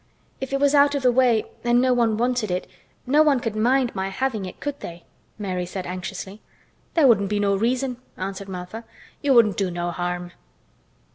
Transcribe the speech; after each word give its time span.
"If 0.39 0.51
it 0.51 0.59
was 0.59 0.73
out 0.73 0.95
of 0.95 1.03
the 1.03 1.11
way 1.11 1.45
and 1.63 1.79
no 1.79 1.93
one 1.93 2.17
wanted 2.17 2.49
it, 2.49 2.65
no 3.05 3.21
one 3.21 3.39
could 3.39 3.55
mind 3.55 3.93
my 3.93 4.09
having 4.09 4.45
it, 4.47 4.59
could 4.59 4.79
they?" 4.79 5.03
Mary 5.37 5.67
said 5.67 5.85
anxiously. 5.85 6.41
"There 6.95 7.05
wouldn't 7.07 7.29
be 7.29 7.39
no 7.39 7.55
reason," 7.55 7.97
answered 8.17 8.49
Martha. 8.49 8.83
"You 9.21 9.35
wouldn't 9.35 9.57
do 9.57 9.69
no 9.69 9.91
harm." 9.91 10.31